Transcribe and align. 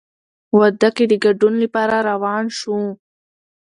واده 0.57 0.89
کې 0.95 1.05
د 1.11 1.13
ګډون 1.25 1.53
لپاره 1.63 1.95
روان 2.09 2.43
شوو. 2.57 2.81